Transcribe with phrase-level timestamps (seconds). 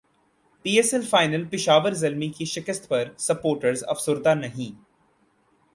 [0.65, 4.75] پی S L final Peshawar Zalmi کی شکست پر سپورٹرز افسردہ نہیں